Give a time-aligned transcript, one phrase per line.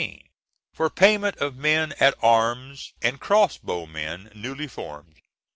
[0.73, 5.21] For payment of men at arms and crossbowmen newly formed